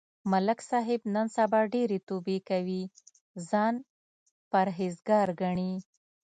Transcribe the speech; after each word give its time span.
ملک 0.31 0.59
صاحب 0.69 1.01
نن 1.13 1.27
سبا 1.37 1.59
ډېرې 1.73 1.97
توبې 2.07 2.37
کوي، 2.49 2.81
ځان 3.49 3.75
پرهېز 4.51 4.95
گار 5.09 5.29
گڼي. 5.41 5.73